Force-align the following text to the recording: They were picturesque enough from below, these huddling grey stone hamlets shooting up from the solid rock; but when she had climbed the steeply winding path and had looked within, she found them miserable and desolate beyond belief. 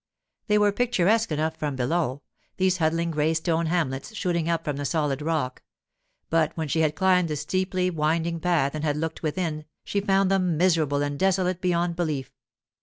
They 0.47 0.57
were 0.57 0.71
picturesque 0.71 1.31
enough 1.31 1.55
from 1.57 1.75
below, 1.75 2.23
these 2.57 2.77
huddling 2.77 3.11
grey 3.11 3.35
stone 3.35 3.67
hamlets 3.67 4.15
shooting 4.15 4.49
up 4.49 4.63
from 4.63 4.77
the 4.77 4.83
solid 4.83 5.21
rock; 5.21 5.61
but 6.31 6.57
when 6.57 6.67
she 6.67 6.79
had 6.79 6.95
climbed 6.95 7.27
the 7.27 7.35
steeply 7.35 7.91
winding 7.91 8.39
path 8.39 8.73
and 8.73 8.83
had 8.83 8.97
looked 8.97 9.21
within, 9.21 9.65
she 9.83 10.01
found 10.01 10.31
them 10.31 10.57
miserable 10.57 11.03
and 11.03 11.19
desolate 11.19 11.61
beyond 11.61 11.95
belief. 11.97 12.31